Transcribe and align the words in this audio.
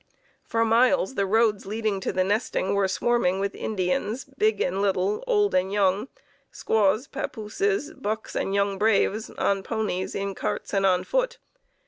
For 0.43 0.65
miles 0.65 1.13
the 1.13 1.27
roads 1.27 1.67
leading 1.67 1.99
to 1.99 2.11
the 2.11 2.23
nesting 2.23 2.73
were 2.73 2.87
swarming 2.87 3.39
with 3.39 3.53
Indians, 3.53 4.25
big 4.25 4.59
and 4.59 4.81
little, 4.81 5.23
old 5.27 5.53
and 5.53 5.71
young, 5.71 6.07
squaws, 6.51 7.05
pappooses, 7.05 7.93
bucks 7.93 8.35
and 8.35 8.55
young 8.55 8.79
braves, 8.79 9.29
on 9.29 9.61
ponies, 9.61 10.15
in 10.15 10.33
carts 10.33 10.73
and 10.73 10.87
on 10.87 11.03
foot. 11.03 11.37